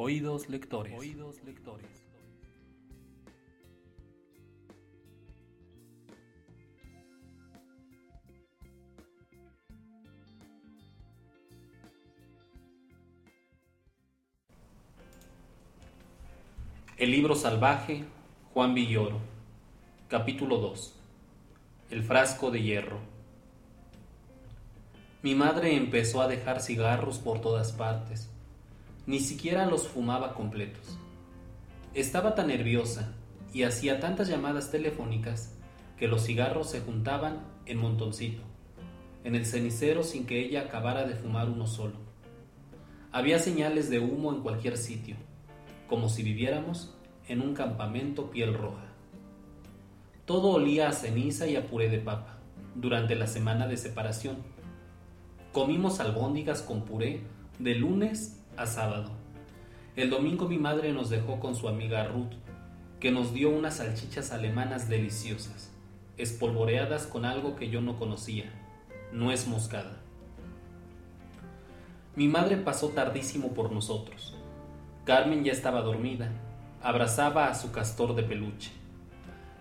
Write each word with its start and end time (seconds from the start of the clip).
Oídos 0.00 0.48
lectores. 0.48 0.96
Oídos 0.96 1.42
lectores. 1.42 1.88
El 16.96 17.10
libro 17.10 17.34
salvaje, 17.34 18.04
Juan 18.54 18.74
Villoro. 18.74 19.18
Capítulo 20.06 20.58
2. 20.58 20.94
El 21.90 22.04
frasco 22.04 22.52
de 22.52 22.62
hierro. 22.62 23.00
Mi 25.22 25.34
madre 25.34 25.74
empezó 25.74 26.22
a 26.22 26.28
dejar 26.28 26.60
cigarros 26.60 27.18
por 27.18 27.40
todas 27.40 27.72
partes. 27.72 28.30
Ni 29.08 29.20
siquiera 29.20 29.64
los 29.64 29.88
fumaba 29.88 30.34
completos. 30.34 30.98
Estaba 31.94 32.34
tan 32.34 32.48
nerviosa 32.48 33.14
y 33.54 33.62
hacía 33.62 34.00
tantas 34.00 34.28
llamadas 34.28 34.70
telefónicas 34.70 35.56
que 35.96 36.08
los 36.08 36.26
cigarros 36.26 36.68
se 36.68 36.82
juntaban 36.82 37.40
en 37.64 37.78
montoncito, 37.78 38.42
en 39.24 39.34
el 39.34 39.46
cenicero 39.46 40.02
sin 40.02 40.26
que 40.26 40.44
ella 40.44 40.60
acabara 40.60 41.06
de 41.06 41.14
fumar 41.14 41.48
uno 41.48 41.66
solo. 41.66 41.94
Había 43.10 43.38
señales 43.38 43.88
de 43.88 43.98
humo 43.98 44.30
en 44.30 44.42
cualquier 44.42 44.76
sitio, 44.76 45.16
como 45.88 46.10
si 46.10 46.22
viviéramos 46.22 46.94
en 47.28 47.40
un 47.40 47.54
campamento 47.54 48.30
piel 48.30 48.52
roja. 48.52 48.88
Todo 50.26 50.50
olía 50.50 50.90
a 50.90 50.92
ceniza 50.92 51.46
y 51.46 51.56
a 51.56 51.66
puré 51.66 51.88
de 51.88 51.98
papa 51.98 52.40
durante 52.74 53.14
la 53.14 53.26
semana 53.26 53.66
de 53.66 53.78
separación 53.78 54.36
Comimos 55.52 55.98
albóndigas 55.98 56.60
con 56.60 56.82
puré 56.84 57.22
de 57.58 57.74
lunes 57.74 58.37
a 58.58 58.66
sábado. 58.66 59.10
El 59.96 60.10
domingo 60.10 60.48
mi 60.48 60.58
madre 60.58 60.92
nos 60.92 61.10
dejó 61.10 61.40
con 61.40 61.56
su 61.56 61.68
amiga 61.68 62.04
Ruth, 62.04 62.34
que 63.00 63.10
nos 63.10 63.32
dio 63.32 63.50
unas 63.50 63.76
salchichas 63.76 64.32
alemanas 64.32 64.88
deliciosas, 64.88 65.72
espolvoreadas 66.16 67.06
con 67.06 67.24
algo 67.24 67.56
que 67.56 67.70
yo 67.70 67.80
no 67.80 67.98
conocía, 67.98 68.52
nuez 69.12 69.46
moscada. 69.46 69.96
Mi 72.16 72.26
madre 72.26 72.56
pasó 72.56 72.88
tardísimo 72.88 73.54
por 73.54 73.70
nosotros. 73.70 74.36
Carmen 75.04 75.44
ya 75.44 75.52
estaba 75.52 75.82
dormida, 75.82 76.32
abrazaba 76.82 77.48
a 77.48 77.54
su 77.54 77.70
castor 77.70 78.14
de 78.14 78.24
peluche. 78.24 78.72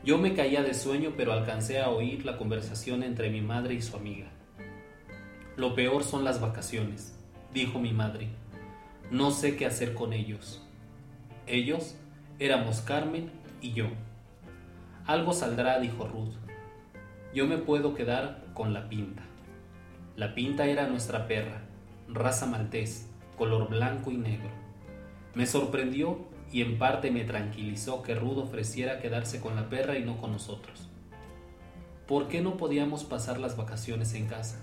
Yo 0.03 0.17
me 0.17 0.33
caía 0.33 0.63
de 0.63 0.73
sueño, 0.73 1.13
pero 1.15 1.33
alcancé 1.33 1.79
a 1.79 1.89
oír 1.89 2.25
la 2.25 2.37
conversación 2.37 3.03
entre 3.03 3.29
mi 3.29 3.41
madre 3.41 3.75
y 3.75 3.81
su 3.81 3.95
amiga. 3.95 4.27
Lo 5.55 5.75
peor 5.75 6.03
son 6.03 6.23
las 6.23 6.39
vacaciones, 6.41 7.17
dijo 7.53 7.79
mi 7.79 7.91
madre. 7.91 8.29
No 9.09 9.31
sé 9.31 9.55
qué 9.55 9.65
hacer 9.65 9.93
con 9.93 10.11
ellos. 10.11 10.61
Ellos 11.45 11.95
éramos 12.39 12.81
Carmen 12.81 13.31
y 13.61 13.71
yo. 13.71 13.85
Algo 15.05 15.31
saldrá, 15.31 15.79
dijo 15.79 16.05
Ruth. 16.05 16.35
Yo 17.33 17.47
me 17.47 17.57
puedo 17.57 17.95
quedar 17.95 18.43
con 18.53 18.73
la 18.73 18.89
pinta. 18.89 19.23
La 20.17 20.35
pinta 20.35 20.65
era 20.65 20.87
nuestra 20.87 21.25
perra, 21.25 21.61
raza 22.09 22.47
maltés, 22.47 23.09
color 23.37 23.69
blanco 23.69 24.11
y 24.11 24.17
negro. 24.17 24.49
Me 25.35 25.45
sorprendió 25.45 26.25
y 26.51 26.61
en 26.61 26.77
parte 26.77 27.09
me 27.09 27.23
tranquilizó 27.23 28.01
que 28.01 28.13
Ruth 28.13 28.39
ofreciera 28.39 28.99
quedarse 28.99 29.39
con 29.39 29.55
la 29.55 29.69
perra 29.69 29.97
y 29.97 30.03
no 30.03 30.17
con 30.17 30.33
nosotros. 30.33 30.89
¿Por 32.07 32.27
qué 32.27 32.41
no 32.41 32.57
podíamos 32.57 33.05
pasar 33.05 33.39
las 33.39 33.55
vacaciones 33.55 34.13
en 34.15 34.27
casa? 34.27 34.59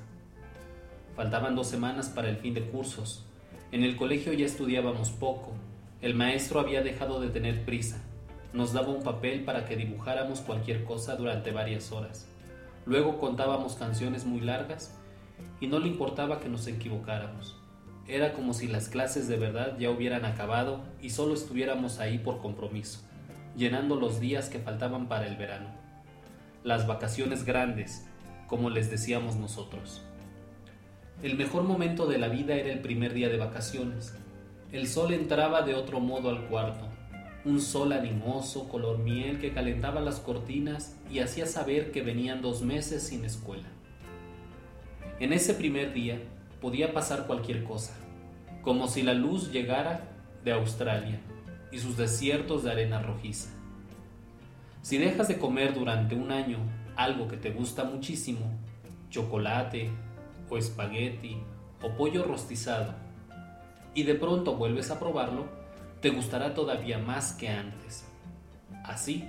Faltaban 1.16 1.54
dos 1.54 1.68
semanas 1.68 2.10
para 2.10 2.28
el 2.28 2.36
fin 2.36 2.52
de 2.52 2.68
cursos. 2.68 3.24
En 3.74 3.82
el 3.82 3.96
colegio 3.96 4.32
ya 4.32 4.46
estudiábamos 4.46 5.10
poco. 5.10 5.50
El 6.00 6.14
maestro 6.14 6.60
había 6.60 6.84
dejado 6.84 7.18
de 7.20 7.30
tener 7.30 7.64
prisa. 7.64 8.00
Nos 8.52 8.72
daba 8.72 8.90
un 8.90 9.02
papel 9.02 9.42
para 9.42 9.64
que 9.64 9.74
dibujáramos 9.74 10.42
cualquier 10.42 10.84
cosa 10.84 11.16
durante 11.16 11.50
varias 11.50 11.90
horas. 11.90 12.28
Luego 12.86 13.18
contábamos 13.18 13.74
canciones 13.74 14.26
muy 14.26 14.42
largas 14.42 14.96
y 15.60 15.66
no 15.66 15.80
le 15.80 15.88
importaba 15.88 16.38
que 16.38 16.48
nos 16.48 16.68
equivocáramos. 16.68 17.56
Era 18.06 18.32
como 18.32 18.54
si 18.54 18.68
las 18.68 18.88
clases 18.88 19.26
de 19.26 19.38
verdad 19.38 19.76
ya 19.76 19.90
hubieran 19.90 20.24
acabado 20.24 20.84
y 21.02 21.10
solo 21.10 21.34
estuviéramos 21.34 21.98
ahí 21.98 22.18
por 22.18 22.38
compromiso, 22.38 23.00
llenando 23.56 23.96
los 23.96 24.20
días 24.20 24.50
que 24.50 24.60
faltaban 24.60 25.08
para 25.08 25.26
el 25.26 25.34
verano. 25.34 25.70
Las 26.62 26.86
vacaciones 26.86 27.44
grandes, 27.44 28.06
como 28.46 28.70
les 28.70 28.88
decíamos 28.88 29.34
nosotros. 29.34 30.00
El 31.22 31.36
mejor 31.36 31.62
momento 31.62 32.06
de 32.06 32.18
la 32.18 32.28
vida 32.28 32.54
era 32.54 32.72
el 32.72 32.80
primer 32.80 33.14
día 33.14 33.28
de 33.28 33.38
vacaciones. 33.38 34.14
El 34.72 34.88
sol 34.88 35.12
entraba 35.12 35.62
de 35.62 35.74
otro 35.74 36.00
modo 36.00 36.28
al 36.28 36.46
cuarto, 36.48 36.88
un 37.44 37.60
sol 37.60 37.92
animoso, 37.92 38.68
color 38.68 38.98
miel 38.98 39.38
que 39.38 39.52
calentaba 39.52 40.00
las 40.00 40.18
cortinas 40.18 40.96
y 41.10 41.20
hacía 41.20 41.46
saber 41.46 41.92
que 41.92 42.02
venían 42.02 42.42
dos 42.42 42.62
meses 42.62 43.04
sin 43.04 43.24
escuela. 43.24 43.68
En 45.20 45.32
ese 45.32 45.54
primer 45.54 45.92
día 45.92 46.20
podía 46.60 46.92
pasar 46.92 47.26
cualquier 47.26 47.64
cosa, 47.64 47.94
como 48.62 48.88
si 48.88 49.02
la 49.02 49.14
luz 49.14 49.52
llegara 49.52 50.08
de 50.44 50.52
Australia 50.52 51.20
y 51.70 51.78
sus 51.78 51.96
desiertos 51.96 52.64
de 52.64 52.72
arena 52.72 53.00
rojiza. 53.00 53.50
Si 54.82 54.98
dejas 54.98 55.28
de 55.28 55.38
comer 55.38 55.74
durante 55.74 56.14
un 56.14 56.32
año 56.32 56.58
algo 56.96 57.28
que 57.28 57.36
te 57.36 57.50
gusta 57.50 57.84
muchísimo, 57.84 58.50
chocolate, 59.10 59.90
o 60.50 60.58
espagueti 60.58 61.38
o 61.82 61.90
pollo 61.96 62.24
rostizado 62.24 62.94
y 63.94 64.02
de 64.02 64.14
pronto 64.14 64.56
vuelves 64.56 64.90
a 64.90 64.98
probarlo, 64.98 65.46
te 66.00 66.10
gustará 66.10 66.54
todavía 66.54 66.98
más 66.98 67.32
que 67.32 67.48
antes. 67.48 68.06
Así 68.84 69.24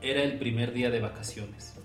era 0.00 0.22
el 0.22 0.38
primer 0.38 0.72
día 0.72 0.90
de 0.90 1.00
vacaciones. 1.00 1.78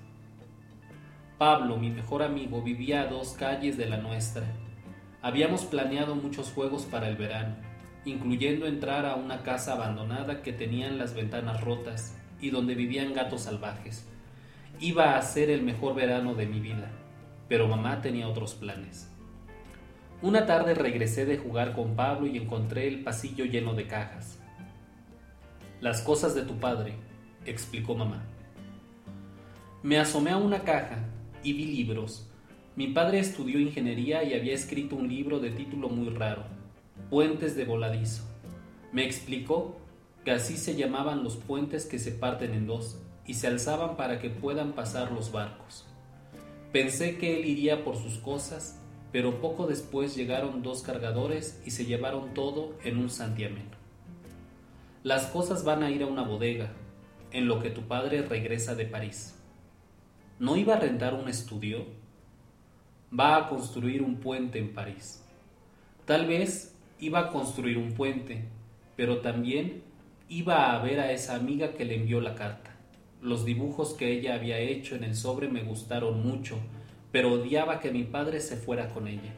Pablo, 1.38 1.78
mi 1.78 1.90
mejor 1.90 2.24
amigo, 2.24 2.62
vivía 2.62 3.02
a 3.02 3.08
dos 3.08 3.34
calles 3.34 3.78
de 3.78 3.86
la 3.86 3.98
nuestra. 3.98 4.44
Habíamos 5.22 5.66
planeado 5.66 6.16
muchos 6.16 6.52
juegos 6.52 6.84
para 6.84 7.08
el 7.08 7.16
verano, 7.16 7.56
incluyendo 8.06 8.66
entrar 8.66 9.06
a 9.06 9.16
una 9.16 9.44
casa 9.44 9.74
abandonada 9.74 10.42
que 10.42 10.52
tenían 10.52 10.98
las 10.98 11.14
ventanas 11.14 11.62
rotas 11.62 12.18
y 12.42 12.50
donde 12.50 12.76
vivían 12.76 13.14
gatos 13.14 13.42
salvajes. 13.42 14.08
Iba 14.80 15.18
a 15.18 15.22
ser 15.22 15.50
el 15.50 15.64
mejor 15.64 15.96
verano 15.96 16.36
de 16.36 16.46
mi 16.46 16.60
vida 16.60 16.92
pero 17.48 17.68
mamá 17.68 18.02
tenía 18.02 18.28
otros 18.28 18.54
planes. 18.56 19.12
Una 20.22 20.46
tarde 20.46 20.74
regresé 20.74 21.26
de 21.26 21.38
jugar 21.38 21.74
con 21.74 21.96
Pablo 21.96 22.28
y 22.28 22.38
encontré 22.38 22.88
el 22.88 23.04
pasillo 23.04 23.46
lleno 23.46 23.74
de 23.74 23.88
cajas. 23.88 24.40
Las 25.80 26.02
cosas 26.02 26.34
de 26.34 26.42
tu 26.42 26.56
padre, 26.60 26.96
explicó 27.46 27.94
mamá. 27.96 28.24
Me 29.84 30.00
asomé 30.00 30.32
a 30.32 30.38
una 30.38 30.64
caja 30.64 31.06
y 31.44 31.54
vi 31.54 31.66
libros. 31.66 32.28
Mi 32.76 32.88
padre 32.88 33.20
estudió 33.20 33.60
ingeniería 33.60 34.24
y 34.24 34.34
había 34.34 34.54
escrito 34.54 34.96
un 34.96 35.08
libro 35.08 35.40
de 35.40 35.52
título 35.52 35.90
muy 35.90 36.10
raro, 36.10 36.44
Puentes 37.10 37.56
de 37.56 37.66
Voladizo. 37.66 38.24
Me 38.92 39.06
explicó 39.06 39.78
que 40.26 40.32
así 40.32 40.58
se 40.58 40.76
llamaban 40.76 41.24
los 41.24 41.38
puentes 41.38 41.86
que 41.86 42.00
se 42.00 42.12
parten 42.12 42.54
en 42.54 42.68
dos 42.68 43.00
y 43.26 43.36
se 43.36 43.48
alzaban 43.48 43.96
para 43.96 44.20
que 44.20 44.30
puedan 44.30 44.74
pasar 44.74 45.12
los 45.12 45.32
barcos. 45.32 45.87
Pensé 46.72 47.18
que 47.18 47.40
él 47.40 47.46
iría 47.46 47.84
por 47.84 47.96
sus 47.96 48.18
cosas, 48.18 48.80
pero 49.12 49.40
poco 49.40 49.68
después 49.68 50.16
llegaron 50.16 50.64
dos 50.64 50.82
cargadores 50.82 51.62
y 51.66 51.72
se 51.72 51.86
llevaron 51.86 52.34
todo 52.34 52.76
en 52.84 52.98
un 52.98 53.10
santiamén. 53.10 53.70
Las 55.04 55.28
cosas 55.28 55.64
van 55.64 55.84
a 55.84 55.90
ir 55.90 56.04
a 56.04 56.08
una 56.08 56.24
bodega, 56.24 56.74
en 57.32 57.48
lo 57.48 57.62
que 57.62 57.70
tu 57.70 57.84
padre 57.84 58.22
regresa 58.22 58.76
de 58.76 58.86
París. 58.86 59.36
¿No 60.40 60.58
iba 60.58 60.76
a 60.76 60.80
rentar 60.80 61.14
un 61.14 61.30
estudio? 61.30 61.86
Va 63.18 63.38
a 63.38 63.50
construir 63.50 64.02
un 64.02 64.18
puente 64.18 64.60
en 64.60 64.74
París. 64.74 65.24
Tal 66.06 66.28
vez 66.28 66.76
iba 67.00 67.20
a 67.20 67.30
construir 67.30 67.78
un 67.78 67.94
puente, 67.94 68.44
pero 68.96 69.20
también 69.20 69.84
iba 70.30 70.74
a 70.74 70.84
ver 70.84 71.00
a 71.00 71.12
esa 71.12 71.36
amiga 71.36 71.74
que 71.74 71.86
le 71.86 71.96
envió 71.96 72.20
la 72.20 72.36
carta. 72.36 72.67
Los 73.22 73.46
dibujos 73.46 73.94
que 73.94 74.12
ella 74.12 74.36
había 74.36 74.60
hecho 74.60 74.96
en 74.96 75.04
el 75.04 75.16
sobre 75.16 75.50
me 75.50 75.64
gustaron 75.64 76.26
mucho, 76.26 76.58
pero 77.12 77.34
odiaba 77.34 77.80
que 77.80 77.92
mi 77.92 78.04
padre 78.04 78.40
se 78.40 78.58
fuera 78.58 78.90
con 78.90 79.08
ella. 79.08 79.34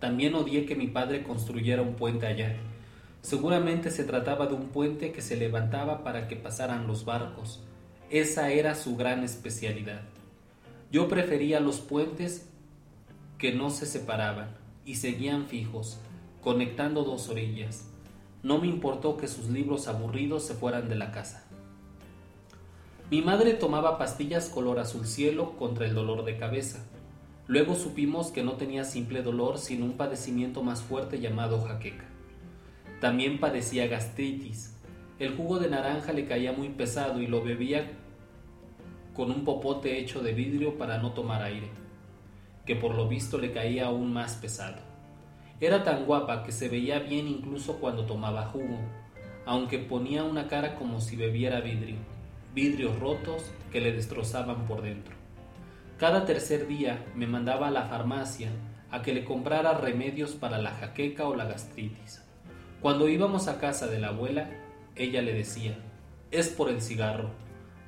También 0.00 0.34
odié 0.34 0.66
que 0.66 0.74
mi 0.74 0.88
padre 0.88 1.22
construyera 1.22 1.82
un 1.82 1.94
puente 1.94 2.26
allá. 2.26 2.56
Seguramente 3.22 3.90
se 3.90 4.04
trataba 4.04 4.46
de 4.46 4.54
un 4.54 4.68
puente 4.68 5.12
que 5.12 5.22
se 5.22 5.36
levantaba 5.36 6.02
para 6.02 6.26
que 6.26 6.36
pasaran 6.36 6.86
los 6.86 7.04
barcos. 7.04 7.62
Esa 8.10 8.50
era 8.50 8.74
su 8.74 8.96
gran 8.96 9.22
especialidad. 9.22 10.02
Yo 10.90 11.08
prefería 11.08 11.60
los 11.60 11.80
puentes 11.80 12.48
que 13.38 13.52
no 13.52 13.70
se 13.70 13.86
separaban 13.86 14.56
y 14.84 14.96
seguían 14.96 15.46
fijos, 15.46 16.00
conectando 16.42 17.04
dos 17.04 17.28
orillas. 17.28 17.88
No 18.42 18.58
me 18.58 18.66
importó 18.66 19.16
que 19.16 19.28
sus 19.28 19.48
libros 19.48 19.88
aburridos 19.88 20.44
se 20.44 20.54
fueran 20.54 20.88
de 20.88 20.94
la 20.94 21.12
casa. 21.12 21.47
Mi 23.10 23.22
madre 23.22 23.54
tomaba 23.54 23.96
pastillas 23.96 24.50
color 24.50 24.78
azul 24.78 25.06
cielo 25.06 25.56
contra 25.56 25.86
el 25.86 25.94
dolor 25.94 26.26
de 26.26 26.36
cabeza. 26.36 26.84
Luego 27.46 27.74
supimos 27.74 28.30
que 28.30 28.42
no 28.42 28.52
tenía 28.52 28.84
simple 28.84 29.22
dolor, 29.22 29.56
sino 29.56 29.86
un 29.86 29.94
padecimiento 29.94 30.62
más 30.62 30.82
fuerte 30.82 31.18
llamado 31.18 31.62
jaqueca. 31.62 32.04
También 33.00 33.40
padecía 33.40 33.86
gastritis. 33.86 34.76
El 35.18 35.34
jugo 35.34 35.58
de 35.58 35.70
naranja 35.70 36.12
le 36.12 36.26
caía 36.26 36.52
muy 36.52 36.68
pesado 36.68 37.22
y 37.22 37.26
lo 37.26 37.42
bebía 37.42 37.90
con 39.14 39.30
un 39.30 39.42
popote 39.42 39.98
hecho 39.98 40.20
de 40.20 40.34
vidrio 40.34 40.76
para 40.76 40.98
no 40.98 41.12
tomar 41.12 41.40
aire, 41.42 41.70
que 42.66 42.76
por 42.76 42.94
lo 42.94 43.08
visto 43.08 43.38
le 43.38 43.52
caía 43.52 43.86
aún 43.86 44.12
más 44.12 44.34
pesado. 44.34 44.82
Era 45.60 45.82
tan 45.82 46.04
guapa 46.04 46.44
que 46.44 46.52
se 46.52 46.68
veía 46.68 46.98
bien 46.98 47.26
incluso 47.26 47.76
cuando 47.80 48.04
tomaba 48.04 48.48
jugo, 48.48 48.78
aunque 49.46 49.78
ponía 49.78 50.24
una 50.24 50.46
cara 50.46 50.74
como 50.74 51.00
si 51.00 51.16
bebiera 51.16 51.62
vidrio, 51.62 51.96
vidrios 52.54 52.98
rotos 52.98 53.44
que 53.70 53.80
le 53.80 53.92
destrozaban 53.92 54.66
por 54.66 54.82
dentro. 54.82 55.14
Cada 55.98 56.24
tercer 56.24 56.66
día 56.68 57.04
me 57.14 57.26
mandaba 57.26 57.68
a 57.68 57.72
la 57.72 57.84
farmacia 57.84 58.50
a 58.90 59.02
que 59.02 59.12
le 59.12 59.24
comprara 59.24 59.74
remedios 59.74 60.32
para 60.32 60.58
la 60.58 60.70
jaqueca 60.70 61.26
o 61.26 61.34
la 61.34 61.44
gastritis. 61.44 62.22
Cuando 62.80 63.08
íbamos 63.08 63.48
a 63.48 63.58
casa 63.58 63.86
de 63.86 63.98
la 63.98 64.08
abuela, 64.08 64.48
ella 64.94 65.22
le 65.22 65.34
decía, 65.34 65.76
es 66.30 66.48
por 66.48 66.70
el 66.70 66.80
cigarro, 66.80 67.30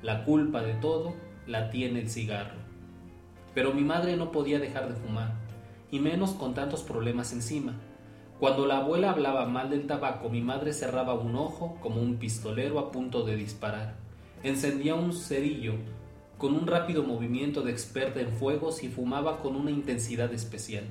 la 0.01 0.25
culpa 0.25 0.61
de 0.61 0.73
todo 0.73 1.13
la 1.47 1.69
tiene 1.69 2.01
el 2.01 2.09
cigarro. 2.09 2.59
Pero 3.53 3.73
mi 3.73 3.81
madre 3.81 4.17
no 4.17 4.31
podía 4.31 4.59
dejar 4.59 4.87
de 4.87 4.95
fumar, 4.95 5.33
y 5.91 5.99
menos 5.99 6.31
con 6.31 6.53
tantos 6.53 6.83
problemas 6.83 7.33
encima. 7.33 7.75
Cuando 8.39 8.65
la 8.65 8.77
abuela 8.77 9.11
hablaba 9.11 9.45
mal 9.45 9.69
del 9.69 9.87
tabaco, 9.87 10.29
mi 10.29 10.41
madre 10.41 10.73
cerraba 10.73 11.13
un 11.13 11.35
ojo 11.35 11.77
como 11.81 12.01
un 12.01 12.17
pistolero 12.17 12.79
a 12.79 12.91
punto 12.91 13.23
de 13.23 13.35
disparar. 13.35 13.95
Encendía 14.43 14.95
un 14.95 15.13
cerillo 15.13 15.75
con 16.39 16.55
un 16.55 16.65
rápido 16.65 17.03
movimiento 17.03 17.61
de 17.61 17.71
experta 17.71 18.19
en 18.21 18.31
fuegos 18.31 18.81
y 18.83 18.89
fumaba 18.89 19.39
con 19.39 19.55
una 19.55 19.69
intensidad 19.69 20.33
especial. 20.33 20.85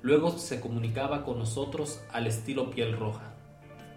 Luego 0.00 0.38
se 0.38 0.60
comunicaba 0.60 1.22
con 1.22 1.38
nosotros 1.38 2.00
al 2.10 2.26
estilo 2.26 2.70
piel 2.70 2.96
roja. 2.96 3.34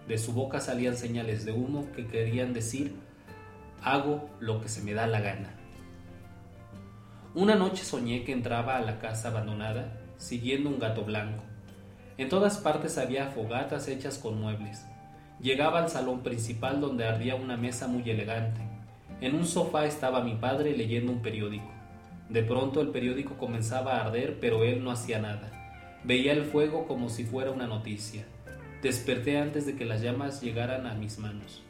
De 0.06 0.18
su 0.18 0.32
boca 0.32 0.60
salían 0.60 0.96
señales 0.96 1.46
de 1.46 1.52
humo 1.52 1.86
que 1.96 2.06
querían 2.06 2.52
decir 2.52 2.94
hago 3.82 4.28
lo 4.40 4.60
que 4.60 4.68
se 4.68 4.82
me 4.82 4.92
da 4.92 5.06
la 5.06 5.20
gana. 5.20 5.54
Una 7.34 7.54
noche 7.54 7.84
soñé 7.84 8.24
que 8.24 8.32
entraba 8.32 8.76
a 8.76 8.82
la 8.82 8.98
casa 8.98 9.28
abandonada 9.28 9.98
siguiendo 10.18 10.68
un 10.68 10.78
gato 10.78 11.04
blanco. 11.04 11.42
En 12.18 12.28
todas 12.28 12.58
partes 12.58 12.98
había 12.98 13.28
fogatas 13.28 13.88
hechas 13.88 14.18
con 14.18 14.38
muebles. 14.38 14.84
Llegaba 15.40 15.78
al 15.78 15.88
salón 15.88 16.22
principal 16.22 16.82
donde 16.82 17.06
ardía 17.06 17.36
una 17.36 17.56
mesa 17.56 17.86
muy 17.86 18.10
elegante. 18.10 18.60
En 19.20 19.34
un 19.34 19.46
sofá 19.46 19.84
estaba 19.84 20.24
mi 20.24 20.34
padre 20.34 20.74
leyendo 20.74 21.12
un 21.12 21.20
periódico. 21.20 21.70
De 22.30 22.42
pronto 22.42 22.80
el 22.80 22.88
periódico 22.88 23.36
comenzaba 23.36 23.96
a 23.96 24.06
arder, 24.06 24.38
pero 24.40 24.64
él 24.64 24.82
no 24.82 24.90
hacía 24.90 25.20
nada. 25.20 25.50
Veía 26.04 26.32
el 26.32 26.44
fuego 26.44 26.86
como 26.86 27.10
si 27.10 27.24
fuera 27.24 27.50
una 27.50 27.66
noticia. 27.66 28.24
Desperté 28.82 29.36
antes 29.36 29.66
de 29.66 29.76
que 29.76 29.84
las 29.84 30.00
llamas 30.00 30.40
llegaran 30.40 30.86
a 30.86 30.94
mis 30.94 31.18
manos. 31.18 31.62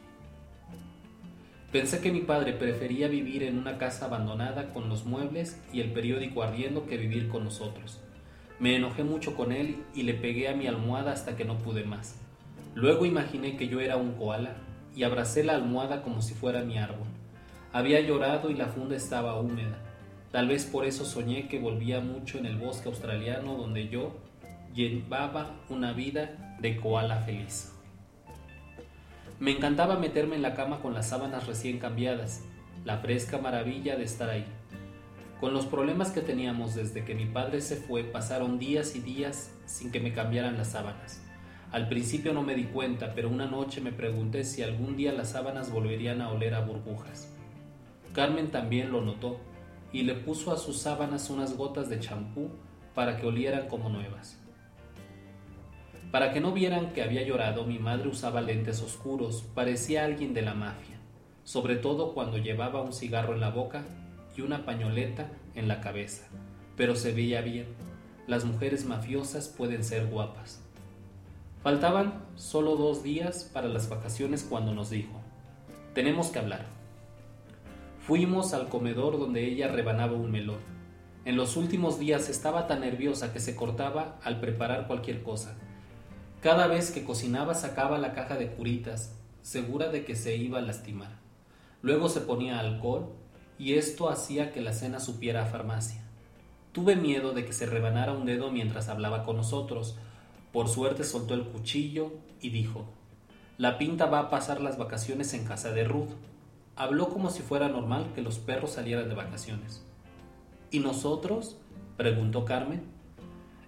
Pensé 1.73 1.99
que 1.99 2.13
mi 2.13 2.21
padre 2.21 2.53
prefería 2.53 3.09
vivir 3.09 3.43
en 3.43 3.57
una 3.57 3.77
casa 3.77 4.05
abandonada 4.05 4.71
con 4.71 4.87
los 4.87 5.05
muebles 5.05 5.61
y 5.73 5.81
el 5.81 5.91
periódico 5.91 6.43
ardiendo 6.43 6.85
que 6.85 6.97
vivir 6.97 7.27
con 7.27 7.43
nosotros. 7.43 7.99
Me 8.59 8.77
enojé 8.77 9.03
mucho 9.03 9.35
con 9.35 9.51
él 9.51 9.83
y 9.93 10.03
le 10.03 10.13
pegué 10.13 10.47
a 10.47 10.55
mi 10.55 10.67
almohada 10.67 11.11
hasta 11.11 11.35
que 11.35 11.43
no 11.43 11.57
pude 11.57 11.83
más. 11.83 12.17
Luego 12.75 13.05
imaginé 13.05 13.57
que 13.57 13.67
yo 13.67 13.81
era 13.81 13.97
un 13.97 14.13
koala 14.13 14.55
y 14.95 15.03
abracé 15.03 15.43
la 15.43 15.55
almohada 15.55 16.01
como 16.01 16.21
si 16.21 16.33
fuera 16.33 16.61
mi 16.61 16.77
árbol. 16.77 17.07
Había 17.73 18.01
llorado 18.01 18.49
y 18.49 18.53
la 18.53 18.67
funda 18.67 18.97
estaba 18.97 19.39
húmeda. 19.39 19.77
Tal 20.31 20.47
vez 20.47 20.65
por 20.65 20.85
eso 20.85 21.05
soñé 21.05 21.47
que 21.47 21.59
volvía 21.59 22.01
mucho 22.01 22.37
en 22.37 22.45
el 22.45 22.57
bosque 22.57 22.89
australiano 22.89 23.55
donde 23.55 23.87
yo 23.87 24.17
llevaba 24.73 25.55
una 25.69 25.93
vida 25.93 26.57
de 26.59 26.77
koala 26.77 27.21
feliz. 27.21 27.73
Me 29.39 29.51
encantaba 29.51 29.97
meterme 29.97 30.35
en 30.35 30.41
la 30.41 30.53
cama 30.53 30.81
con 30.81 30.93
las 30.93 31.09
sábanas 31.09 31.47
recién 31.47 31.79
cambiadas, 31.79 32.43
la 32.83 32.97
fresca 32.97 33.37
maravilla 33.37 33.95
de 33.95 34.03
estar 34.03 34.29
ahí. 34.29 34.45
Con 35.39 35.53
los 35.53 35.65
problemas 35.65 36.11
que 36.11 36.21
teníamos 36.21 36.75
desde 36.75 37.03
que 37.03 37.15
mi 37.15 37.25
padre 37.25 37.61
se 37.61 37.77
fue, 37.77 38.03
pasaron 38.03 38.59
días 38.59 38.95
y 38.95 38.99
días 38.99 39.51
sin 39.65 39.91
que 39.91 39.99
me 39.99 40.13
cambiaran 40.13 40.57
las 40.57 40.71
sábanas. 40.71 41.23
Al 41.71 41.87
principio 41.87 42.33
no 42.33 42.43
me 42.43 42.53
di 42.53 42.65
cuenta, 42.65 43.13
pero 43.15 43.29
una 43.29 43.47
noche 43.47 43.81
me 43.81 43.93
pregunté 43.93 44.43
si 44.43 44.61
algún 44.61 44.97
día 44.97 45.13
las 45.13 45.31
sábanas 45.31 45.71
volverían 45.71 46.21
a 46.21 46.29
oler 46.29 46.53
a 46.53 46.59
burbujas. 46.59 47.33
Carmen 48.13 48.51
también 48.51 48.91
lo 48.91 49.01
notó 49.01 49.39
y 49.93 50.03
le 50.03 50.15
puso 50.15 50.51
a 50.51 50.57
sus 50.57 50.77
sábanas 50.77 51.29
unas 51.29 51.55
gotas 51.55 51.89
de 51.89 51.99
champú 51.99 52.49
para 52.93 53.17
que 53.17 53.25
olieran 53.25 53.67
como 53.67 53.89
nuevas. 53.89 54.37
Para 56.11 56.33
que 56.33 56.41
no 56.41 56.51
vieran 56.51 56.91
que 56.91 57.03
había 57.03 57.23
llorado, 57.23 57.65
mi 57.65 57.79
madre 57.79 58.09
usaba 58.09 58.41
lentes 58.41 58.81
oscuros, 58.81 59.43
parecía 59.55 60.03
alguien 60.03 60.33
de 60.33 60.41
la 60.41 60.53
mafia, 60.53 60.99
sobre 61.45 61.77
todo 61.77 62.13
cuando 62.13 62.37
llevaba 62.37 62.81
un 62.81 62.91
cigarro 62.91 63.33
en 63.33 63.39
la 63.39 63.49
boca 63.49 63.85
y 64.35 64.41
una 64.41 64.65
pañoleta 64.65 65.31
en 65.55 65.69
la 65.69 65.79
cabeza, 65.79 66.27
pero 66.75 66.95
se 66.95 67.13
veía 67.13 67.41
bien. 67.41 67.67
Las 68.27 68.43
mujeres 68.43 68.85
mafiosas 68.85 69.47
pueden 69.47 69.85
ser 69.85 70.07
guapas. 70.07 70.61
Faltaban 71.63 72.25
solo 72.35 72.75
dos 72.75 73.03
días 73.03 73.49
para 73.53 73.69
las 73.69 73.87
vacaciones 73.87 74.43
cuando 74.43 74.73
nos 74.73 74.89
dijo, 74.89 75.21
tenemos 75.93 76.29
que 76.29 76.39
hablar. 76.39 76.80
Fuimos 78.07 78.53
al 78.53 78.67
comedor 78.67 79.19
donde 79.19 79.45
ella 79.45 79.67
rebanaba 79.67 80.13
un 80.13 80.31
melón. 80.31 80.57
En 81.23 81.37
los 81.37 81.55
últimos 81.55 81.99
días 81.99 82.29
estaba 82.29 82.65
tan 82.65 82.81
nerviosa 82.81 83.31
que 83.31 83.39
se 83.39 83.55
cortaba 83.55 84.19
al 84.23 84.39
preparar 84.39 84.87
cualquier 84.87 85.21
cosa. 85.21 85.55
Cada 86.41 86.65
vez 86.65 86.89
que 86.89 87.03
cocinaba 87.03 87.53
sacaba 87.53 87.99
la 87.99 88.13
caja 88.13 88.37
de 88.37 88.49
curitas, 88.53 89.15
segura 89.43 89.89
de 89.89 90.03
que 90.03 90.15
se 90.15 90.35
iba 90.35 90.57
a 90.57 90.63
lastimar. 90.63 91.19
Luego 91.83 92.09
se 92.09 92.21
ponía 92.21 92.59
alcohol 92.59 93.13
y 93.59 93.73
esto 93.73 94.09
hacía 94.09 94.51
que 94.51 94.61
la 94.61 94.73
cena 94.73 94.99
supiera 94.99 95.43
a 95.43 95.45
farmacia. 95.45 96.01
Tuve 96.71 96.95
miedo 96.95 97.33
de 97.33 97.45
que 97.45 97.53
se 97.53 97.67
rebanara 97.67 98.13
un 98.13 98.25
dedo 98.25 98.49
mientras 98.49 98.89
hablaba 98.89 99.23
con 99.23 99.35
nosotros. 99.35 99.99
Por 100.51 100.69
suerte 100.69 101.03
soltó 101.03 101.35
el 101.35 101.45
cuchillo 101.45 102.13
y 102.41 102.49
dijo, 102.49 102.85
La 103.59 103.77
pinta 103.77 104.07
va 104.07 104.19
a 104.19 104.29
pasar 104.31 104.59
las 104.59 104.79
vacaciones 104.79 105.35
en 105.35 105.45
casa 105.45 105.71
de 105.71 105.83
Ruth. 105.83 106.09
Habló 106.75 107.09
como 107.09 107.29
si 107.29 107.41
fuera 107.41 107.67
normal 107.67 108.11
que 108.15 108.21
los 108.21 108.39
perros 108.39 108.71
salieran 108.71 109.09
de 109.09 109.15
vacaciones. 109.15 109.85
¿Y 110.71 110.79
nosotros? 110.79 111.57
preguntó 111.97 112.45
Carmen. 112.45 112.83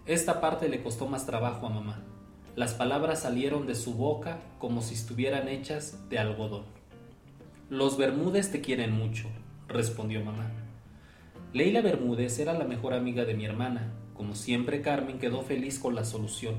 Esta 0.06 0.42
parte 0.42 0.70
le 0.70 0.82
costó 0.82 1.08
más 1.08 1.26
trabajo 1.26 1.68
a 1.68 1.70
mamá. 1.70 2.02
Las 2.56 2.74
palabras 2.74 3.22
salieron 3.22 3.68
de 3.68 3.76
su 3.76 3.94
boca 3.96 4.40
como 4.60 4.82
si 4.82 4.94
estuvieran 4.94 5.48
hechas 5.48 6.08
de 6.10 6.20
algodón. 6.20 6.64
Los 7.70 7.98
Bermúdez 7.98 8.52
te 8.52 8.62
quieren 8.62 8.92
mucho, 8.92 9.28
respondió 9.68 10.24
mamá. 10.24 10.52
Leila 11.54 11.82
Bermúdez 11.82 12.38
era 12.40 12.54
la 12.54 12.66
mejor 12.66 12.94
amiga 12.94 13.26
de 13.26 13.34
mi 13.34 13.46
hermana. 13.46 13.94
Como 14.14 14.36
siempre, 14.36 14.82
Carmen 14.82 15.20
quedó 15.20 15.42
feliz 15.42 15.80
con 15.80 15.96
la 15.96 16.06
solución. 16.06 16.56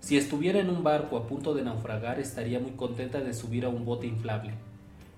Si 0.00 0.16
estuviera 0.16 0.58
en 0.58 0.70
un 0.70 0.82
barco 0.82 1.16
a 1.16 1.26
punto 1.26 1.54
de 1.54 1.62
naufragar, 1.62 2.18
estaría 2.18 2.58
muy 2.58 2.72
contenta 2.72 3.20
de 3.20 3.34
subir 3.34 3.64
a 3.64 3.68
un 3.68 3.84
bote 3.84 4.06
inflable. 4.06 4.54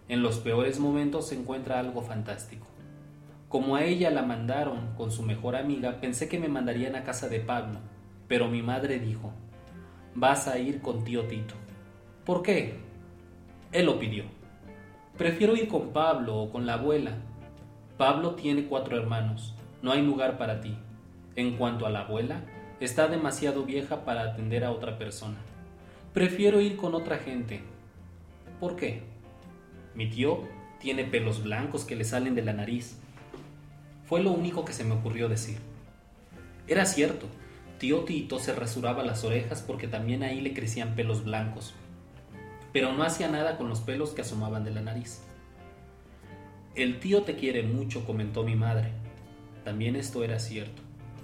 En 0.09 0.23
los 0.23 0.39
peores 0.39 0.79
momentos 0.79 1.29
se 1.29 1.35
encuentra 1.35 1.81
algo 1.81 2.03
fantástico. 2.03 2.67
Como 3.49 3.77
a 3.77 3.85
ella 3.85 4.11
la 4.11 4.23
mandaron 4.23 4.95
con 4.97 5.11
su 5.11 5.23
mejor 5.23 5.57
amiga, 5.57 6.01
pensé 6.01 6.29
que 6.29 6.39
me 6.39 6.49
mandarían 6.49 6.95
a 6.95 7.05
casa 7.05 7.29
de 7.29 7.41
Pablo, 7.41 7.79
pero 8.29 8.49
mi 8.49 8.63
madre 8.63 8.99
dijo, 8.99 9.33
vas 10.15 10.47
a 10.47 10.59
ir 10.59 10.83
con 10.83 11.05
tío 11.05 11.25
Tito. 11.25 11.55
¿Por 12.27 12.43
qué? 12.43 12.75
Él 13.73 13.87
lo 13.87 13.99
pidió. 13.99 14.25
Prefiero 15.17 15.57
ir 15.57 15.69
con 15.69 15.91
Pablo 15.91 16.37
o 16.37 16.51
con 16.51 16.67
la 16.67 16.75
abuela. 16.75 17.13
Pablo 17.97 18.35
tiene 18.35 18.65
cuatro 18.65 18.99
hermanos, 18.99 19.55
no 19.81 19.93
hay 19.93 20.03
lugar 20.03 20.37
para 20.37 20.61
ti. 20.61 20.77
En 21.37 21.57
cuanto 21.57 21.87
a 21.87 21.91
la 21.91 22.01
abuela, 22.01 22.43
está 22.81 23.09
demasiado 23.09 23.65
vieja 23.65 24.05
para 24.05 24.23
atender 24.23 24.65
a 24.65 24.73
otra 24.73 24.99
persona. 24.99 25.39
Prefiero 26.13 26.61
ir 26.61 26.77
con 26.77 26.95
otra 26.95 27.19
gente. 27.19 27.63
¿Por 28.61 28.77
qué? 28.77 29.14
Mi 29.95 30.09
tío 30.09 30.41
tiene 30.81 31.05
pelos 31.05 31.43
blancos 31.43 31.85
que 31.85 31.97
le 31.97 32.05
salen 32.05 32.35
de 32.35 32.43
la 32.43 32.53
nariz. 32.53 32.99
Fue 34.07 34.23
lo 34.23 34.33
único 34.33 34.65
que 34.65 34.73
se 34.73 34.85
me 34.85 34.95
ocurrió 34.95 35.29
decir. 35.29 35.59
Era 36.67 36.85
cierto, 36.85 37.27
tío 37.79 38.01
Tito 38.01 38.39
se 38.39 38.55
rasuraba 38.55 39.05
las 39.05 39.25
orejas 39.25 39.63
porque 39.63 39.87
también 39.87 40.23
ahí 40.23 40.41
le 40.41 40.55
crecían 40.55 40.95
pelos 40.95 41.25
blancos, 41.25 41.75
pero 42.73 42.93
no 42.93 43.03
hacía 43.03 43.29
nada 43.29 43.57
con 43.57 43.69
los 43.69 43.81
pelos 43.81 44.11
que 44.11 44.23
asomaban 44.23 44.65
de 44.65 44.73
la 44.73 44.81
nariz. 44.81 45.23
El 46.75 46.99
tío 46.99 47.23
te 47.23 47.37
quiere 47.37 47.63
mucho, 47.63 48.05
comentó 48.05 48.43
mi 48.43 48.57
madre. 48.57 48.91
También 49.63 49.95
esto 49.95 50.25
era 50.25 50.41
cierto. 50.41 50.83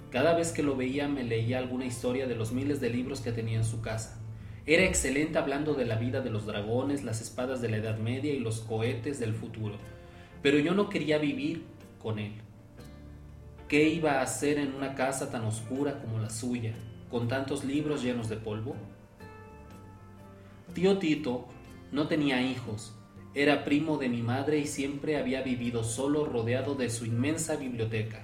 Cada 0.09 0.33
vez 0.33 0.53
que 0.53 0.63
lo 0.63 0.77
veía 0.77 1.09
me 1.09 1.23
leía 1.23 1.57
alguna 1.57 1.85
historia 1.85 2.25
de 2.25 2.35
los 2.35 2.53
miles 2.53 2.79
de 2.79 2.89
libros 2.89 3.19
que 3.19 3.33
tenía 3.33 3.57
en 3.57 3.65
su 3.65 3.81
casa. 3.81 4.20
Era 4.65 4.83
excelente 4.83 5.39
hablando 5.39 5.73
de 5.73 5.85
la 5.85 5.95
vida 5.95 6.21
de 6.21 6.29
los 6.29 6.45
dragones, 6.45 7.03
las 7.03 7.19
espadas 7.19 7.61
de 7.61 7.69
la 7.69 7.77
Edad 7.77 7.97
Media 7.97 8.31
y 8.31 8.39
los 8.39 8.59
cohetes 8.59 9.19
del 9.19 9.33
futuro, 9.33 9.75
pero 10.43 10.59
yo 10.59 10.75
no 10.75 10.87
quería 10.87 11.17
vivir 11.17 11.63
con 11.99 12.19
él. 12.19 12.33
¿Qué 13.67 13.89
iba 13.89 14.19
a 14.19 14.21
hacer 14.21 14.59
en 14.59 14.75
una 14.75 14.93
casa 14.93 15.31
tan 15.31 15.45
oscura 15.45 15.99
como 15.99 16.19
la 16.19 16.29
suya, 16.29 16.73
con 17.09 17.27
tantos 17.27 17.63
libros 17.63 18.03
llenos 18.03 18.29
de 18.29 18.37
polvo? 18.37 18.75
Tío 20.73 20.99
Tito 20.99 21.47
no 21.91 22.07
tenía 22.07 22.41
hijos, 22.41 22.93
era 23.33 23.63
primo 23.63 23.97
de 23.97 24.09
mi 24.09 24.21
madre 24.21 24.59
y 24.59 24.67
siempre 24.67 25.17
había 25.17 25.41
vivido 25.41 25.83
solo 25.83 26.25
rodeado 26.25 26.75
de 26.75 26.89
su 26.89 27.05
inmensa 27.05 27.55
biblioteca. 27.55 28.23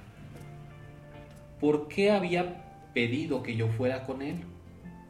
¿Por 1.60 1.88
qué 1.88 2.12
había 2.12 2.92
pedido 2.94 3.42
que 3.42 3.56
yo 3.56 3.70
fuera 3.70 4.04
con 4.06 4.22
él? 4.22 4.44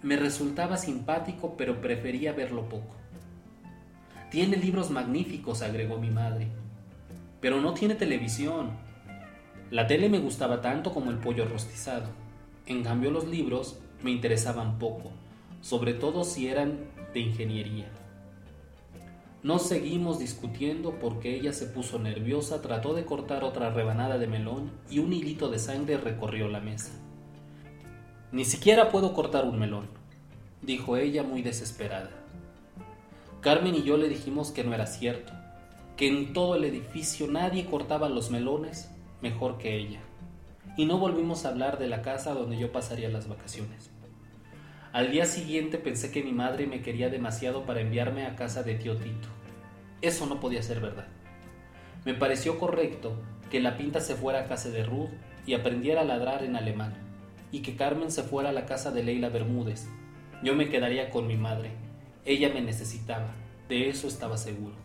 Me 0.03 0.15
resultaba 0.15 0.77
simpático, 0.77 1.55
pero 1.57 1.81
prefería 1.81 2.33
verlo 2.33 2.69
poco. 2.69 2.95
Tiene 4.29 4.57
libros 4.57 4.91
magníficos, 4.91 5.61
agregó 5.61 5.97
mi 5.97 6.09
madre, 6.09 6.47
pero 7.41 7.61
no 7.61 7.73
tiene 7.73 7.95
televisión. 7.95 8.71
La 9.71 9.87
tele 9.87 10.09
me 10.09 10.19
gustaba 10.19 10.61
tanto 10.61 10.93
como 10.93 11.11
el 11.11 11.17
pollo 11.17 11.45
rostizado. 11.45 12.09
En 12.65 12.83
cambio 12.83 13.09
los 13.09 13.27
libros 13.27 13.79
me 14.03 14.11
interesaban 14.11 14.77
poco, 14.77 15.11
sobre 15.61 15.93
todo 15.93 16.23
si 16.23 16.47
eran 16.47 16.77
de 17.13 17.19
ingeniería. 17.21 17.85
Nos 19.43 19.67
seguimos 19.67 20.19
discutiendo 20.19 20.99
porque 20.99 21.33
ella 21.35 21.53
se 21.53 21.67
puso 21.67 21.99
nerviosa, 21.99 22.61
trató 22.61 22.93
de 22.93 23.05
cortar 23.05 23.43
otra 23.43 23.69
rebanada 23.71 24.17
de 24.17 24.27
melón 24.27 24.71
y 24.89 24.99
un 24.99 25.13
hilito 25.13 25.49
de 25.49 25.59
sangre 25.59 25.97
recorrió 25.97 26.49
la 26.49 26.59
mesa. 26.59 26.91
Ni 28.31 28.43
siquiera 28.43 28.89
puedo 28.89 29.13
cortar 29.13 29.45
un 29.45 29.57
melón, 29.57 29.87
dijo 30.61 30.97
ella 30.97 31.23
muy 31.23 31.41
desesperada. 31.41 32.09
Carmen 33.39 33.73
y 33.73 33.83
yo 33.83 33.95
le 33.95 34.09
dijimos 34.09 34.51
que 34.51 34.65
no 34.65 34.73
era 34.73 34.85
cierto, 34.85 35.31
que 35.95 36.09
en 36.09 36.33
todo 36.33 36.55
el 36.55 36.65
edificio 36.65 37.27
nadie 37.27 37.65
cortaba 37.65 38.09
los 38.09 38.29
melones 38.29 38.91
mejor 39.21 39.57
que 39.57 39.77
ella. 39.77 40.01
Y 40.75 40.85
no 40.85 40.97
volvimos 40.97 41.45
a 41.45 41.49
hablar 41.49 41.79
de 41.79 41.87
la 41.87 42.01
casa 42.01 42.33
donde 42.33 42.57
yo 42.57 42.73
pasaría 42.73 43.07
las 43.07 43.29
vacaciones. 43.29 43.91
Al 44.91 45.09
día 45.09 45.25
siguiente 45.25 45.77
pensé 45.77 46.11
que 46.11 46.21
mi 46.21 46.33
madre 46.33 46.67
me 46.67 46.81
quería 46.81 47.09
demasiado 47.09 47.65
para 47.65 47.79
enviarme 47.79 48.25
a 48.25 48.35
casa 48.35 48.61
de 48.61 48.75
tío 48.75 48.97
Tito. 48.97 49.29
Eso 50.01 50.25
no 50.25 50.41
podía 50.41 50.61
ser 50.61 50.81
verdad. 50.81 51.07
Me 52.03 52.13
pareció 52.13 52.59
correcto 52.59 53.13
que 53.49 53.61
la 53.61 53.77
pinta 53.77 54.01
se 54.01 54.15
fuera 54.15 54.41
a 54.41 54.47
casa 54.47 54.69
de 54.69 54.83
Ruth 54.83 55.11
y 55.45 55.53
aprendiera 55.53 56.01
a 56.01 56.05
ladrar 56.05 56.43
en 56.43 56.57
alemán, 56.57 56.93
y 57.51 57.61
que 57.61 57.75
Carmen 57.75 58.11
se 58.11 58.23
fuera 58.23 58.49
a 58.49 58.53
la 58.53 58.65
casa 58.65 58.91
de 58.91 59.03
Leila 59.03 59.29
Bermúdez. 59.29 59.87
Yo 60.43 60.55
me 60.55 60.69
quedaría 60.69 61.09
con 61.09 61.27
mi 61.27 61.35
madre, 61.35 61.71
ella 62.25 62.49
me 62.53 62.61
necesitaba, 62.61 63.33
de 63.69 63.89
eso 63.89 64.07
estaba 64.07 64.37
seguro. 64.37 64.75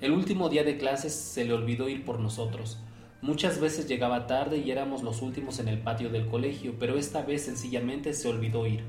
El 0.00 0.12
último 0.12 0.48
día 0.48 0.64
de 0.64 0.76
clases 0.76 1.14
se 1.14 1.44
le 1.44 1.52
olvidó 1.52 1.88
ir 1.88 2.04
por 2.04 2.20
nosotros. 2.20 2.78
Muchas 3.22 3.60
veces 3.60 3.88
llegaba 3.88 4.26
tarde 4.26 4.58
y 4.58 4.70
éramos 4.70 5.02
los 5.02 5.22
últimos 5.22 5.58
en 5.58 5.68
el 5.68 5.78
patio 5.78 6.10
del 6.10 6.26
colegio, 6.26 6.74
pero 6.78 6.98
esta 6.98 7.22
vez 7.22 7.44
sencillamente 7.44 8.12
se 8.12 8.28
olvidó 8.28 8.66
ir. 8.66 8.84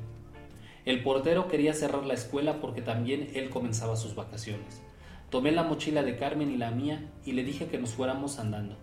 El 0.84 1.02
portero 1.02 1.48
quería 1.48 1.74
cerrar 1.74 2.06
la 2.06 2.14
escuela 2.14 2.60
porque 2.60 2.82
también 2.82 3.32
él 3.34 3.50
comenzaba 3.50 3.96
sus 3.96 4.14
vacaciones. 4.14 4.84
Tomé 5.30 5.52
la 5.52 5.64
mochila 5.64 6.04
de 6.04 6.18
Carmen 6.18 6.52
y 6.52 6.58
la 6.58 6.72
mía 6.72 7.12
y 7.26 7.32
le 7.32 7.44
dije 7.44 7.68
que 7.68 7.80
nos 7.80 7.92
fuéramos 7.92 8.38
andando. 8.38 8.78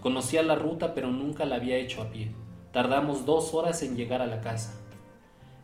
Conocía 0.00 0.42
la 0.42 0.56
ruta 0.56 0.92
pero 0.92 1.10
nunca 1.10 1.44
la 1.46 1.56
había 1.56 1.76
hecho 1.76 2.02
a 2.02 2.10
pie. 2.10 2.32
Tardamos 2.72 3.26
dos 3.26 3.52
horas 3.52 3.82
en 3.82 3.96
llegar 3.96 4.22
a 4.22 4.26
la 4.26 4.40
casa. 4.40 4.72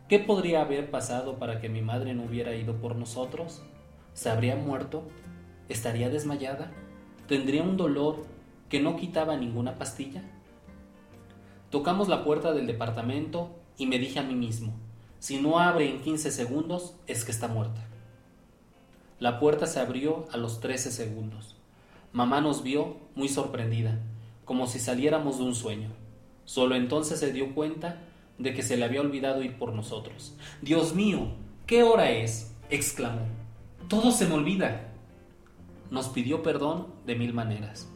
¿Qué 0.09 0.19
podría 0.19 0.61
haber 0.61 0.91
pasado 0.91 1.39
para 1.39 1.61
que 1.61 1.69
mi 1.69 1.81
madre 1.81 2.13
no 2.13 2.23
hubiera 2.23 2.53
ido 2.55 2.75
por 2.81 2.97
nosotros? 2.97 3.61
¿Se 4.13 4.29
habría 4.29 4.57
muerto? 4.57 5.03
¿Estaría 5.69 6.09
desmayada? 6.09 6.71
¿Tendría 7.27 7.63
un 7.63 7.77
dolor 7.77 8.25
que 8.67 8.81
no 8.81 8.97
quitaba 8.97 9.37
ninguna 9.37 9.77
pastilla? 9.77 10.21
Tocamos 11.69 12.09
la 12.09 12.25
puerta 12.25 12.53
del 12.53 12.67
departamento 12.67 13.51
y 13.77 13.85
me 13.87 13.99
dije 13.99 14.19
a 14.19 14.23
mí 14.23 14.35
mismo, 14.35 14.73
si 15.19 15.39
no 15.39 15.59
abre 15.59 15.89
en 15.89 16.01
15 16.01 16.31
segundos 16.31 16.95
es 17.07 17.23
que 17.23 17.31
está 17.31 17.47
muerta. 17.47 17.85
La 19.19 19.39
puerta 19.39 19.65
se 19.65 19.79
abrió 19.79 20.25
a 20.31 20.37
los 20.37 20.59
13 20.59 20.91
segundos. 20.91 21.55
Mamá 22.11 22.41
nos 22.41 22.63
vio 22.63 22.97
muy 23.15 23.29
sorprendida, 23.29 23.97
como 24.45 24.67
si 24.67 24.79
saliéramos 24.79 25.37
de 25.37 25.45
un 25.45 25.55
sueño. 25.55 26.06
Solo 26.47 26.75
entonces 26.75 27.19
se 27.19 27.33
dio 27.33 27.53
cuenta 27.53 28.03
de 28.37 28.53
que 28.53 28.63
se 28.63 28.77
le 28.77 28.85
había 28.85 29.01
olvidado 29.01 29.43
ir 29.43 29.57
por 29.57 29.73
nosotros. 29.73 30.33
Dios 30.61 30.95
mío, 30.95 31.27
¿qué 31.65 31.83
hora 31.83 32.09
es? 32.09 32.55
exclamó. 32.69 33.23
Todo 33.89 34.11
se 34.11 34.25
me 34.25 34.35
olvida. 34.35 34.93
Nos 35.91 36.07
pidió 36.07 36.41
perdón 36.43 36.87
de 37.05 37.15
mil 37.15 37.33
maneras. 37.33 37.89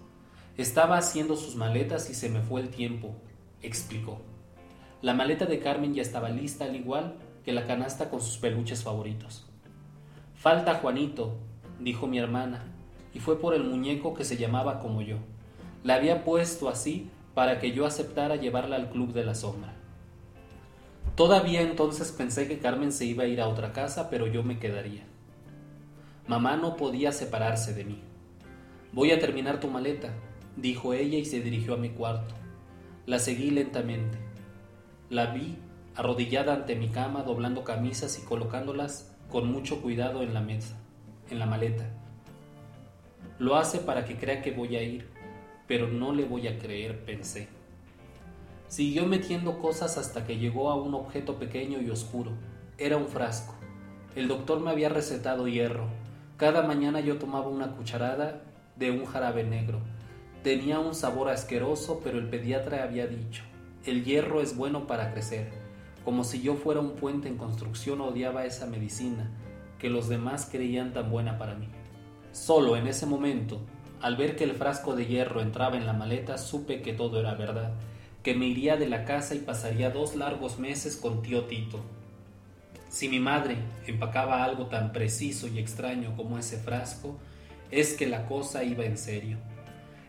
Estaba 0.58 0.98
haciendo 0.98 1.38
sus 1.38 1.56
maletas 1.56 2.10
y 2.10 2.14
se 2.14 2.28
me 2.28 2.42
fue 2.42 2.60
el 2.60 2.70
tiempo, 2.70 3.16
explicó. 3.62 4.20
La 5.02 5.14
maleta 5.14 5.46
de 5.46 5.60
Carmen 5.60 5.94
ya 5.94 6.02
estaba 6.02 6.28
lista 6.28 6.66
al 6.66 6.76
igual 6.76 7.16
que 7.46 7.54
la 7.54 7.66
canasta 7.66 8.10
con 8.10 8.20
sus 8.20 8.38
peluches 8.38 8.84
favoritos. 8.84 9.46
Falta 10.36 10.76
Juanito, 10.76 11.38
dijo 11.80 12.06
mi 12.06 12.20
hermana, 12.20 12.66
y 13.14 13.20
fue 13.20 13.40
por 13.40 13.54
el 13.54 13.64
muñeco 13.64 14.14
que 14.14 14.26
se 14.26 14.36
llamaba 14.36 14.82
como 14.82 15.02
yo. 15.02 15.20
La 15.86 15.96
había 15.96 16.26
puesto 16.26 16.68
así 16.68 17.10
para 17.34 17.60
que 17.60 17.72
yo 17.72 17.86
aceptara 17.86 18.36
llevarla 18.36 18.76
al 18.76 18.90
Club 18.90 19.14
de 19.14 19.26
la 19.26 19.36
Sombra. 19.36 19.74
Todavía 21.16 21.62
entonces 21.62 22.12
pensé 22.12 22.48
que 22.48 22.60
Carmen 22.60 22.92
se 22.92 23.06
iba 23.06 23.24
a 23.24 23.28
ir 23.28 23.42
a 23.42 23.48
otra 23.48 23.74
casa, 23.74 24.10
pero 24.10 24.28
yo 24.28 24.44
me 24.44 24.60
quedaría. 24.60 25.04
Mamá 26.28 26.58
no 26.58 26.78
podía 26.78 27.12
separarse 27.12 27.74
de 27.74 27.86
mí. 27.86 28.02
Voy 28.94 29.12
a 29.12 29.20
terminar 29.20 29.60
tu 29.60 29.68
maleta, 29.68 30.14
dijo 30.56 30.94
ella 30.94 31.18
y 31.18 31.26
se 31.26 31.42
dirigió 31.42 31.74
a 31.74 31.78
mi 31.78 31.90
cuarto. 31.90 32.36
La 33.06 33.20
seguí 33.20 33.52
lentamente. 33.52 34.18
La 35.10 35.28
vi 35.28 35.58
arrodillada 35.96 36.54
ante 36.54 36.76
mi 36.76 36.90
cama, 36.90 37.24
doblando 37.24 37.64
camisas 37.64 38.18
y 38.20 38.26
colocándolas 38.26 39.16
con 39.30 39.52
mucho 39.52 39.82
cuidado 39.82 40.24
en 40.24 40.34
la 40.34 40.42
mesa, 40.42 40.78
en 41.30 41.40
la 41.40 41.46
maleta. 41.46 41.90
Lo 43.40 43.56
hace 43.56 43.80
para 43.80 44.06
que 44.06 44.18
crea 44.18 44.42
que 44.42 44.52
voy 44.52 44.76
a 44.76 44.84
ir, 44.84 45.10
pero 45.68 45.88
no 45.88 46.14
le 46.14 46.26
voy 46.26 46.48
a 46.48 46.58
creer, 46.60 47.04
pensé. 47.06 47.48
Siguió 48.68 49.06
metiendo 49.06 49.60
cosas 49.60 49.98
hasta 49.98 50.26
que 50.26 50.38
llegó 50.38 50.70
a 50.70 50.76
un 50.76 50.94
objeto 50.94 51.36
pequeño 51.36 51.82
y 51.82 51.90
oscuro. 51.90 52.32
Era 52.78 52.98
un 52.98 53.08
frasco. 53.08 53.54
El 54.16 54.28
doctor 54.28 54.60
me 54.60 54.72
había 54.72 54.90
recetado 54.90 55.48
hierro. 55.48 55.88
Cada 56.38 56.64
mañana 56.64 57.00
yo 57.02 57.18
tomaba 57.18 57.48
una 57.48 57.76
cucharada 57.76 58.42
de 58.78 58.92
un 58.92 59.06
jarabe 59.06 59.44
negro. 59.44 59.80
Tenía 60.44 60.80
un 60.80 60.96
sabor 60.96 61.30
asqueroso, 61.30 62.02
pero 62.04 62.18
el 62.18 62.28
pediatra 62.28 62.84
había 62.84 63.06
dicho, 63.06 63.44
el 63.86 64.04
hierro 64.04 64.42
es 64.42 64.58
bueno 64.58 64.88
para 64.88 65.14
crecer. 65.14 65.52
Como 66.04 66.24
si 66.24 66.42
yo 66.42 66.56
fuera 66.56 66.80
un 66.80 66.94
puente 66.94 67.28
en 67.28 67.38
construcción 67.38 68.02
odiaba 68.02 68.46
esa 68.46 68.66
medicina 68.66 69.30
que 69.78 69.90
los 69.90 70.10
demás 70.10 70.48
creían 70.52 70.94
tan 70.94 71.12
buena 71.12 71.38
para 71.38 71.56
mí. 71.56 71.68
Solo 72.32 72.76
en 72.76 72.88
ese 72.88 73.06
momento, 73.06 73.60
al 74.02 74.16
ver 74.16 74.36
que 74.36 74.44
el 74.44 74.54
frasco 74.54 74.96
de 74.96 75.06
hierro 75.06 75.42
entraba 75.42 75.78
en 75.78 75.86
la 75.86 75.94
maleta, 75.94 76.38
supe 76.38 76.82
que 76.82 76.94
todo 76.94 77.20
era 77.20 77.36
verdad 77.36 77.74
que 78.24 78.36
me 78.36 78.46
iría 78.46 78.78
de 78.78 78.88
la 78.88 79.04
casa 79.06 79.34
y 79.36 79.40
pasaría 79.40 79.90
dos 79.90 80.16
largos 80.16 80.60
meses 80.60 80.96
con 80.96 81.22
tío 81.22 81.46
Tito. 81.46 81.82
Si 82.90 83.10
mi 83.10 83.20
madre 83.20 83.58
empacaba 83.88 84.44
algo 84.44 84.68
tan 84.68 84.92
preciso 84.92 85.48
y 85.48 85.60
extraño 85.60 86.16
como 86.16 86.38
ese 86.38 86.58
frasco, 86.58 87.18
es 87.72 87.94
que 87.94 88.06
la 88.06 88.28
cosa 88.28 88.64
iba 88.64 88.86
en 88.86 88.98
serio. 88.98 89.38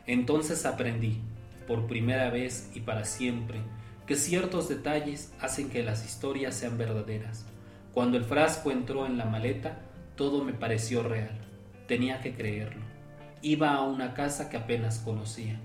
Entonces 0.07 0.67
aprendí, 0.67 1.21
por 1.67 1.87
primera 1.87 2.29
vez 2.29 2.71
y 2.75 2.81
para 2.81 3.05
siempre, 3.05 3.61
que 4.07 4.17
ciertos 4.17 4.69
detalles 4.69 5.33
hacen 5.41 5.71
que 5.71 5.83
las 5.83 6.05
historias 6.05 6.57
sean 6.57 6.77
verdaderas. 6.77 7.47
Cuando 7.95 8.19
el 8.19 8.25
frasco 8.25 8.73
entró 8.73 9.07
en 9.07 9.17
la 9.17 9.27
maleta, 9.27 9.79
todo 10.17 10.45
me 10.45 10.53
pareció 10.53 11.03
real. 11.03 11.39
Tenía 11.87 12.21
que 12.21 12.35
creerlo. 12.35 12.92
Iba 13.45 13.75
a 13.75 13.83
una 13.83 14.15
casa 14.15 14.49
que 14.49 14.57
apenas 14.57 15.01
conocía. 15.01 15.61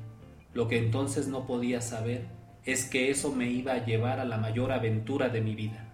Lo 0.54 0.68
que 0.68 0.80
entonces 0.80 1.28
no 1.28 1.46
podía 1.46 1.80
saber 1.80 2.26
es 2.66 2.90
que 2.90 3.12
eso 3.12 3.32
me 3.32 3.52
iba 3.52 3.74
a 3.74 3.86
llevar 3.86 4.20
a 4.20 4.26
la 4.26 4.38
mayor 4.38 4.72
aventura 4.72 5.30
de 5.30 5.42
mi 5.42 5.54
vida. 5.54 5.87